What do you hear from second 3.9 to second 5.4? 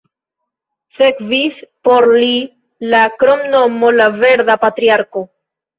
"la Verda Patriarko".